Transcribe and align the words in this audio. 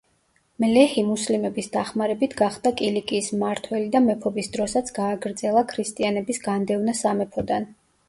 მლეჰი 0.63 1.03
მუსლიმების 1.09 1.69
დახმარებით 1.75 2.33
გახდა 2.41 2.73
კილიკიის 2.81 3.29
მმართველი 3.37 3.93
და 3.99 4.03
მეფობის 4.09 4.53
დროსაც 4.59 4.93
გააგრძელა 4.99 5.67
ქრისტიანების 5.77 6.47
განდევნა 6.51 7.01
სამეფოდან. 7.07 7.75